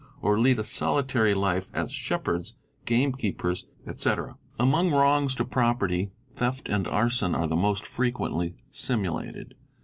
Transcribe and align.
"™, 0.01 0.03
or 0.19 0.39
lead 0.39 0.57
a 0.57 0.63
solitary 0.63 1.35
life, 1.35 1.69
as 1.75 1.91
shepherds, 1.91 2.55
gamekeepers, 2.85 3.67
&c. 3.97 4.13
Among 4.59 4.89
wrongs 4.91 5.35
to 5.35 5.45
property, 5.45 6.09
theft 6.33 6.67
and 6.69 6.87
arson 6.87 7.35
are 7.35 7.45
the 7.45 7.55
most 7.55 7.85
frequently 7.85 8.55
sunulated. 8.71 9.53